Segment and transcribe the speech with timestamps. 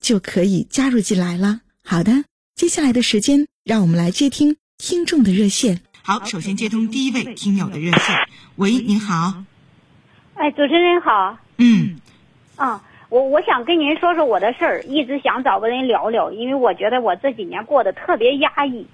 [0.00, 1.60] 就可以加入进来了。
[1.84, 5.80] 好的，接下来的时间，让我们来接听听众的热线。
[6.02, 8.16] 好，首先接通第一位听友的热线。
[8.56, 9.44] 喂，您好。
[10.34, 11.38] 哎，主持人好。
[11.58, 11.98] 嗯。
[12.56, 18.86] 啊，我我想跟您说说我的事儿，一直想找个人聊聊，因为我觉得我这几年过得特别压抑。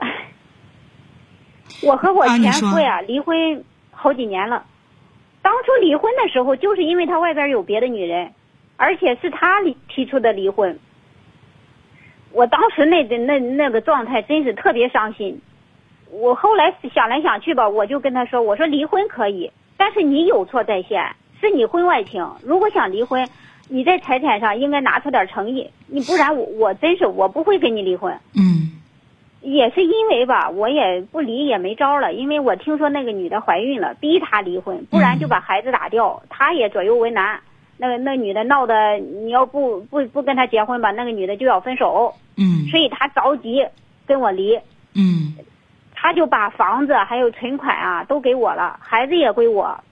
[1.82, 4.66] 我和我前夫呀离婚好几年了，
[5.42, 8.32] 当初离婚的时候就是因为他外边有别的女人，
[8.76, 10.78] 而且是他离提出的离婚。
[12.32, 15.40] 我当时那那那个状态真是特别伤心。
[16.10, 22.28] 我后来想来想去吧，我就跟他说：“我说离婚可以，但是你有错在先，是你婚外情。
[22.44, 23.28] 如果想离婚，
[23.68, 28.70] 你在财产上应该拿出点诚意，你不然我我真是我不会跟你离婚。”嗯。
[29.40, 36.22] 也是因为吧，我也不离也没招了，因为我听说那个女的怀孕了，逼他离婚，不然就把孩子打掉。
[36.30, 37.40] 他也左右为难，
[37.76, 42.14] 那个那女的闹的，你要不不不跟他结婚吧，那个女的就要分手。
[42.36, 42.66] 嗯。
[42.70, 43.66] 所以他着急
[44.06, 44.58] 跟我离。
[44.94, 45.34] 嗯。
[45.94, 49.82] 他就把房子还有存款啊都给我了，孩子也归我，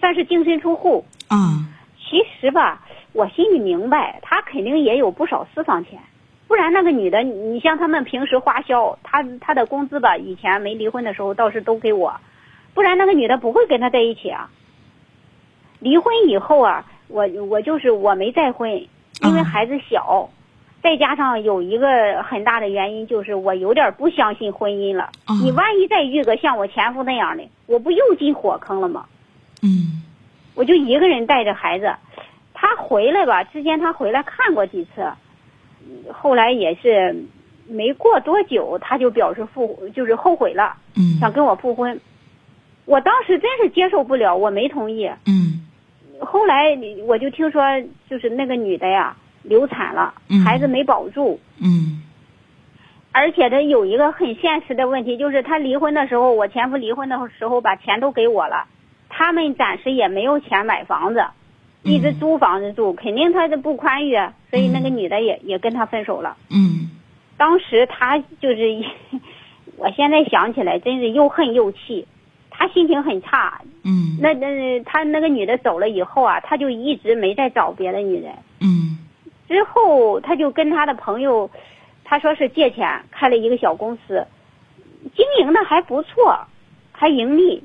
[0.00, 1.04] 算是净身出户。
[1.28, 1.64] 啊。
[1.96, 2.82] 其实吧，
[3.12, 5.98] 我心里明白，他肯定也有不少私房钱。
[6.46, 12.18] 不然那个女的，你像他们平时花销，他他的工资吧，以前没离婚的时候倒是都给我，
[12.72, 14.48] 不然那个女的不会跟他在一起啊。
[15.78, 20.28] 离婚以后啊，我我就是我没再婚，因为孩子小，
[20.82, 25.10] 再加上有一个很大的原因就是我有点不相信婚姻了。
[25.42, 29.06] 你万一再遇个像我前夫那样的，我不又进火坑了吗？
[29.62, 30.02] 嗯，
[30.54, 31.92] 我就一个人带着孩子，
[32.54, 35.10] 他回来吧，之前他回来看过几次。
[36.12, 37.24] 后来也是
[37.66, 40.76] 没过多久，他就表示复就是后悔了，
[41.18, 41.98] 想跟我复婚。
[42.84, 45.10] 我当时真是接受不了，我没同意。
[45.26, 45.57] 嗯。
[46.20, 47.62] 后来我就听说，
[48.08, 50.14] 就是那个女的呀流产了，
[50.44, 51.38] 孩子没保住。
[51.60, 52.02] 嗯。
[53.12, 58.66] 而且她有一个很现实的问题，就是她离婚的时候，我前夫离婚的时候把钱都给我了，
[59.08, 61.24] 他们暂时也没有钱买房子。
[61.84, 64.14] 一直租房子住，肯定他就不宽裕，
[64.50, 66.36] 所以那个女的也也跟他分手了。
[66.50, 66.90] 嗯，
[67.38, 68.84] 当时他就是，
[69.78, 72.06] 我现在想起来真是又恨又气，
[72.58, 73.60] 他心情很差。
[73.84, 78.34] 嗯，那那他那个女的走了以后啊，他就一直没再找别的女人。
[78.60, 78.98] 嗯，
[79.48, 81.48] 之后他就跟他的朋友，
[82.04, 84.26] 他说是借钱开了一个小公司，
[85.16, 86.38] 经营的还不错，
[86.92, 87.64] 还盈利。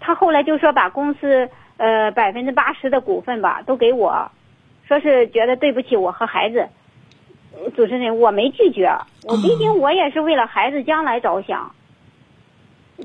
[0.00, 1.48] 他后来就说把公司。
[1.76, 4.30] 呃，百分之八十的股份吧，都给我，
[4.86, 6.68] 说是觉得对不起我和孩子。
[7.74, 11.74] 主持人，我没拒绝，我毕竟我也是为了孩子将来着想。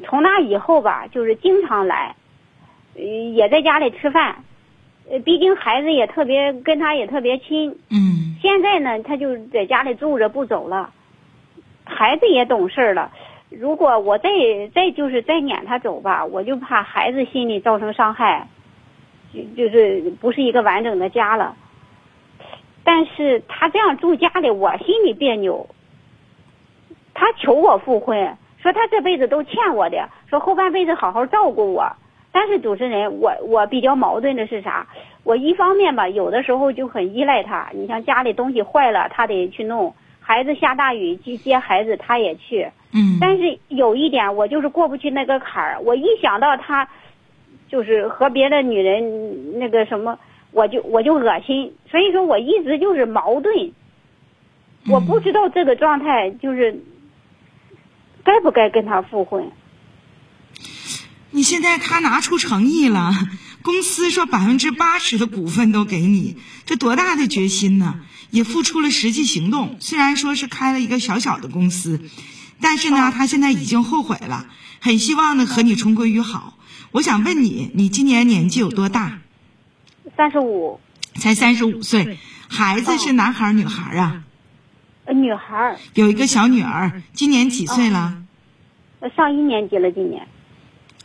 [0.05, 2.16] 从那以后吧，就是经常来，
[2.95, 4.44] 也在家里吃饭。
[5.09, 7.77] 呃，毕竟孩子也特别跟他也特别亲。
[7.89, 8.35] 嗯。
[8.41, 10.91] 现在呢，他就在家里住着不走了，
[11.83, 13.11] 孩子也懂事了。
[13.50, 14.29] 如果我再
[14.73, 18.47] 再就是再撵他走吧，我就怕孩子心里造成伤害。
[19.33, 21.56] 就就是不是一个完整的家了，
[22.83, 25.68] 但是他这样住家里，我心里别扭。
[27.13, 31.91] 他求我复婚，说他这辈子都欠我的，说后半辈子好好照顾我。
[32.31, 34.88] 但是主持人，我我比较矛盾的是啥？
[35.23, 37.69] 我一方面吧，有的时候就很依赖他。
[37.73, 42.69] 你像家里东西坏了，他得去弄；孩子下大雨去接孩子，他也去。
[42.94, 43.17] 嗯。
[43.19, 45.79] 但是有一点，我就是过不去那个坎儿。
[45.81, 46.88] 我一想到他。
[47.67, 50.17] 就是和别的女人那个什么，
[50.51, 53.71] 我就我就恶心，所以说我一直就是矛盾，
[54.89, 56.75] 我不知道这个状态就是
[58.29, 59.51] 该不该跟他复婚。
[61.31, 63.11] 你现在他拿出诚意了，
[63.63, 66.37] 公司说百分之八十的股份都给你，
[66.67, 68.01] 这多大的决心呢？
[68.29, 69.77] 也付出了实际行动。
[69.79, 72.01] 虽然说是开了一个小小的公司，
[72.61, 74.45] 但是呢，他现在已经后悔了，
[74.79, 76.55] 很希望呢和你重归于好。
[76.91, 79.17] 我想问你，你今年年纪有多大？
[80.15, 80.79] 三十五，
[81.15, 84.23] 才三十五岁，孩子是男孩儿女孩儿啊？
[85.09, 88.21] 呃，女孩儿，有一个小女儿，今年几岁了？
[89.00, 90.27] 呃上一年级了，今年。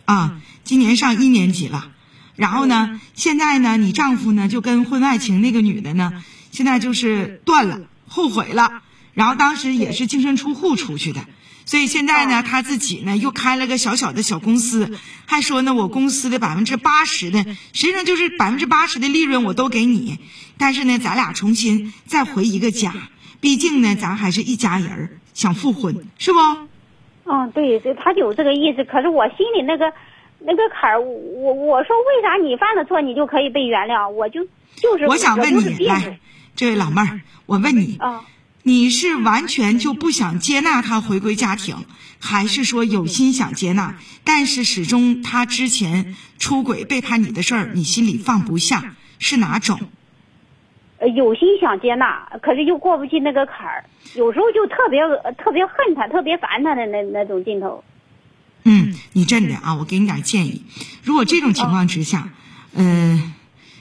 [0.04, 1.90] 啊，今年上一年级了。
[2.36, 8.82] 然后呢，现在呢，你丈夫呢就跟婚外情那个女的呢，现在就是断了，后悔了。
[9.14, 11.24] 然后当时也是净身出户出去的，
[11.64, 17.42] 所以现在呢，他自己呢又开了个小小的小公司，还说呢，我公司的百分之八十的，
[17.72, 20.18] 实际上就是百分之八十的利润我都给你，
[20.58, 22.92] 但是呢，咱俩重新再回一个家，
[23.44, 26.38] 毕竟呢，咱还是一家人儿，想复婚，是不？
[27.30, 28.82] 嗯，对，对，他有这个意思。
[28.84, 29.84] 可是我心里那个
[30.38, 34.08] 那个坎儿，我我说为啥你犯了错你就可以被原谅？
[34.08, 34.46] 我就
[34.76, 36.18] 就是我想问你，来，
[36.56, 38.24] 这位老妹儿，我问你，啊，
[38.62, 41.76] 你是完全就不想接纳他回归家庭，
[42.18, 49.78] 还是说有心想接纳，但是始终他之前出轨背叛你的事儿，你心里放不下，是哪种？
[51.08, 53.84] 有心想接纳，可是又过不去那个坎儿。
[54.14, 55.00] 有时候就特别
[55.34, 57.82] 特别恨他，特别烦他的那那种劲头。
[58.64, 60.62] 嗯，你真的啊，我给你点建议。
[61.02, 62.30] 如果这种情况之下，
[62.74, 63.34] 嗯、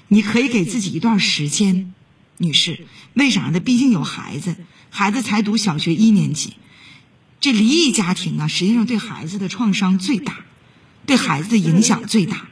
[0.07, 1.93] 你可以给自己一段时间，
[2.37, 2.85] 女士。
[3.13, 3.59] 为啥呢？
[3.59, 4.55] 毕竟有孩子，
[4.89, 6.55] 孩子才读小学一年级，
[7.39, 10.33] 这离异家庭啊，实际上对孩子的创伤最大，
[11.05, 12.47] 对孩子的影响最大。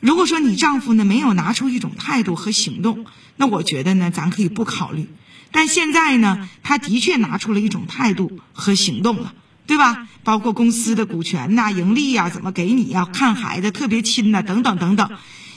[0.00, 5.08] 如果说你丈夫呢没有拿出一种态度和行动，那我觉得呢，咱可以不考虑。
[5.50, 9.34] 但现在呢，他的确拿出了一种态度和行动了，
[9.66, 10.08] 对吧？
[10.24, 15.10] 包括公司的股权呐、盈利呀、怎么给你呀、看孩子特别亲呐、等等等等。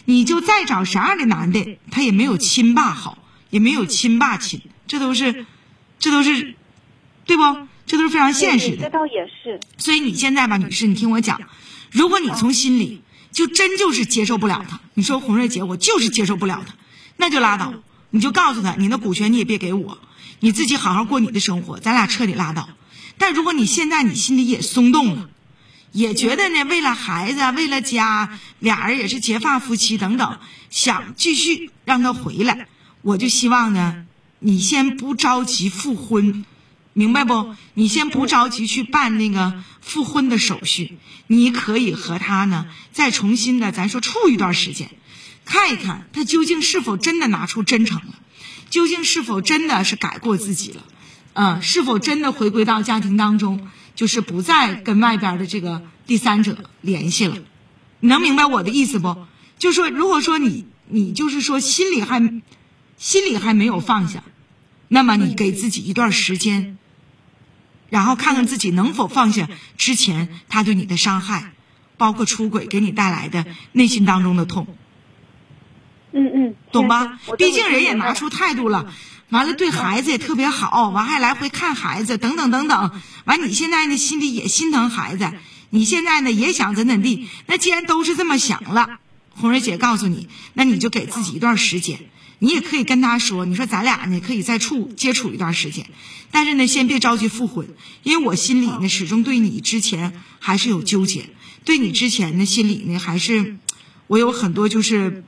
[0.05, 3.17] 你就再找啥样的男的，他也没有亲爸好，
[3.49, 5.45] 也没有亲爸亲，这都是，
[5.99, 6.55] 这都是，
[7.25, 7.43] 对不？
[7.85, 8.89] 这都是非常现实的这。
[8.89, 9.59] 倒也是。
[9.77, 11.41] 所以你现在吧，女士，你听我讲，
[11.91, 13.01] 如果你从心里
[13.31, 16.75] 就真就是接受不了他，你说红瑞姐，我就是接受不了他，
[17.17, 17.73] 那就拉倒，
[18.09, 19.97] 你就告诉他，你那股权你也别给我，
[20.39, 22.69] 你自己好好过你的生活，咱俩彻底拉倒。
[23.17, 25.29] 但如果你现在你心里也松动了，
[25.91, 30.37] 也觉得呢，为了孩子，为了家，俩人也是结发夫妻等等，
[30.69, 32.67] 想继续让他回来，
[33.01, 34.05] 我就希望呢，
[34.39, 36.45] 你先不着急复婚，
[36.93, 37.55] 明白不？
[37.73, 44.91] 你先不着急去办那个复婚的手续，你可以和他呢再重新的，咱说处一段时间，
[45.47, 48.13] 看一看他究竟是否真的拿出真诚了，
[48.69, 50.83] 究竟是否真的是改过自己了，
[51.33, 57.37] 嗯，是否真的回归到家庭当中，就是不再跟外边的这个第三者联系了。
[58.01, 59.25] 你能明白我的意思不？
[59.57, 62.19] 就说如果说你你就是说心里还
[62.97, 64.21] 心里还没有放下，
[64.89, 66.77] 那么你给自己一段时间，
[67.89, 71.53] 然后看看自己能否放下之前他对你的伤害，
[71.97, 74.67] 包括出轨给你带来的内心当中的痛，
[76.17, 78.91] 嗯嗯，懂吧毕竟人也拿出态度了，
[79.29, 82.91] 完了对孩子也特别好，完还来回看孩子，等等等等。
[83.25, 85.31] 完你现在呢心里也心疼孩子，
[85.69, 87.27] 你现在呢也想怎怎地。
[87.45, 88.99] 那既然都是这么想了，
[89.29, 91.99] 红蕊姐告诉你，那你就给自己一段时间。
[92.39, 95.87] 你也可以跟他说，你说咱俩呢可以再处接触一段时间，
[96.29, 97.67] 但是呢先别着急复婚，
[98.03, 101.29] 因为我心里呢始终对你之前还是有纠结，
[101.65, 103.57] 对你之前呢心里呢还是
[104.05, 105.23] 我有很多就是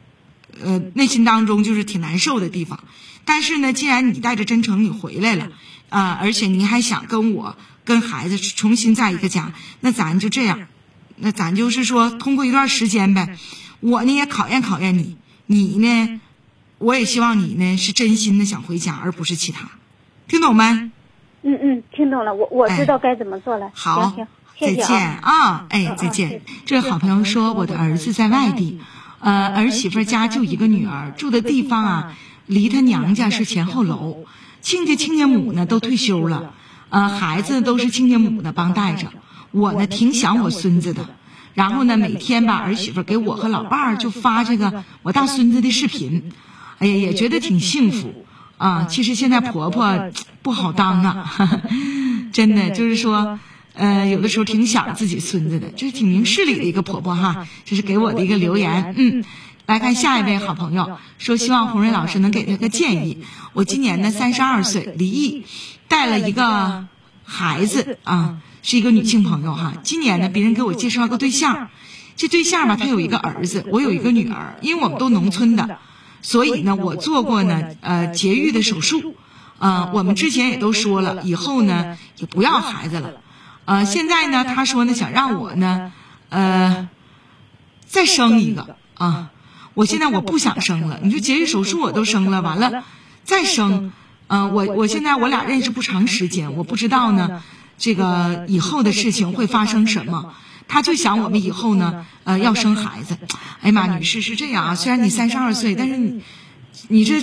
[0.63, 2.79] 呃内心当中就是挺难受的地方。
[3.25, 5.49] 但是呢，既然你带着真诚你回来了，
[5.89, 10.67] 啊、而且你还想跟我跟孩子重新在一个家，那咱就这样，
[11.17, 13.37] 那咱就是说通过一段时间呗，
[13.81, 16.19] 我呢也考验考验你，你呢，
[16.79, 19.69] 我也希望你呢是真心的想回家，而不是其他，
[20.27, 20.63] 听懂没？
[21.41, 23.69] 嗯嗯，听懂了，我我哎知道该怎么做了。
[23.73, 24.15] 好
[24.59, 24.85] 再见
[25.21, 25.21] 啊。
[25.21, 25.65] 啊！
[25.69, 26.41] 哎嗯，再见。
[26.65, 28.79] 这位好朋友说，我的儿子在外地，
[29.19, 34.25] 呃，儿媳妇家就一个女儿，住的地方啊，离她娘家是前后楼。
[34.61, 36.53] 亲家亲家母呢都退休了，
[36.89, 39.07] 呃，孩子都是亲家母呢帮带着。
[39.51, 41.09] 我呢挺想我孙子的，
[41.53, 46.31] 然后呢每天吧儿媳妇给我和老伴儿就发这个我大孙子的视频，
[46.77, 48.25] 哎呀也觉得挺幸福
[48.57, 48.85] 啊。
[48.89, 50.11] 其实现在婆婆
[50.41, 51.31] 不好当啊，
[52.31, 53.39] 真的就是说。
[53.79, 57.47] 呃，有的时候挺想自己孙子的，这是挺明事理的一个婆婆哈。
[57.65, 59.23] 这是给我的一个留言，嗯。
[59.65, 63.19] 来看下一位好朋友说，希望红瑞老师能给他个建议。
[63.53, 65.45] 我今年呢三十二岁，离异，
[65.87, 66.87] 带了一个
[67.23, 69.73] 孩子啊，是一个女性朋友哈。
[69.83, 71.69] 今年呢，别人给我介绍个对象，
[72.15, 75.77] 这对象吧，他有一个儿子，我有一个女儿，因为我们都农村的，
[76.23, 79.13] 所以呢，我做过呢呃节育的手术，
[79.59, 83.21] 呃，我们之前也都说了，以后呢也不要孩子了，
[83.69, 85.91] 呃，现在呢他说呢想让我呢
[86.29, 86.89] 呃
[87.85, 89.29] 再生一个啊，
[89.75, 92.83] 我现在我不想生了，你说节育手术我都生了，完了
[93.23, 93.91] 再生，
[94.25, 97.43] 嗯，我我现在我俩认识不长时间，我不知道呢。
[97.77, 100.33] 这个以后的事情会发生什么？
[100.67, 103.17] 他就想我们以后呢，呃，要生孩子。
[103.61, 106.21] 哎呀妈，女士是这样啊，虽然你三十二岁，但是你，
[106.89, 107.21] 你这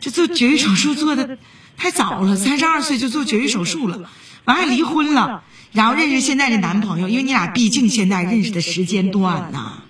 [0.00, 1.38] 这做绝育手术做的
[1.78, 4.10] 太早了，三十二岁就做绝育手术了，
[4.44, 5.44] 完还离婚了，
[5.76, 9.82] 然后认识现在的男朋友，因为你俩毕竟现在认识的时间短呐，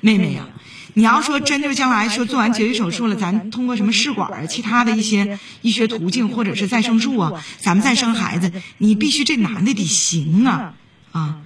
[0.00, 0.46] 妹妹呀。
[0.94, 10.74] 你要说真就将来说做完绝育手术了，咱通过什么试管啊，其他的一些医学途径，或者是再生术啊，咱们再生孩子，你必须这男的得行啊，
[11.12, 11.38] 啊，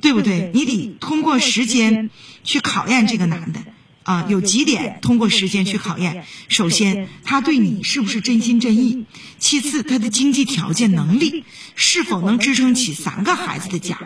[0.00, 0.52] 对不对？
[0.54, 2.10] 你得通过时间
[2.44, 3.58] 去考验这个男的
[4.04, 9.04] 啊，有几点通过时间去考验：首先，他对你是不是真心真意；
[9.38, 11.44] 其次，他的经济条件能力
[11.74, 13.98] 是否能支撑起三个孩子的家，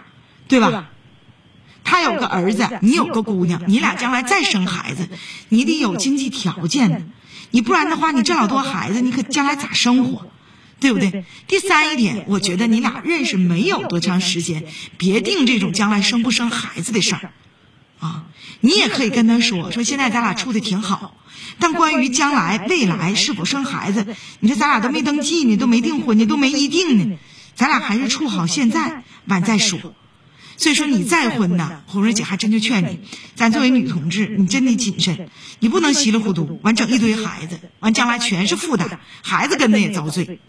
[0.49, 0.91] 对吧？
[1.83, 5.09] 他有个儿子，你有个姑娘，你俩将来再生孩子，
[5.51, 7.13] 你得有经济条件
[7.53, 10.27] 你不然的话，你这老多孩子，你可将来咋生活，
[10.81, 11.25] 对不对？
[11.47, 14.65] 第三一点，我觉得你俩认识没有多长时间，
[14.99, 17.31] 别定这种将来生不生孩子的事儿，
[18.01, 18.27] 啊，
[18.67, 21.15] 你也可以跟他说，说现在咱俩处的挺好，
[21.61, 24.05] 但关于将来未来是否生孩子，
[24.41, 27.17] 你说咱俩都没登记呢，都没订婚呢，都没一定呢，
[27.55, 29.95] 咱俩还是处好现在，完再说。
[30.57, 32.99] 所以说你再婚呢，红瑞姐还真就劝你，
[33.37, 35.29] 咱作为女同志，你真得谨慎，
[35.61, 40.41] 你不能稀里糊涂完整一堆孩子，完将来全是负担，孩子跟着也遭罪。